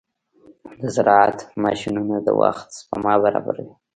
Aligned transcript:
د 0.81 0.83
زراعت 0.95 1.37
ماشينونه 1.63 2.15
د 2.21 2.29
وخت 2.41 2.67
سپما 2.77 3.13
برابروي. 3.23 3.73